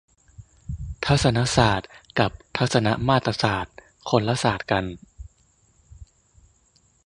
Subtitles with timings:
[1.05, 1.89] ทัศนศาสตร์
[2.19, 3.75] กับทัศนมาตรศาสตร์
[4.09, 4.85] คนละศาสตร์กัน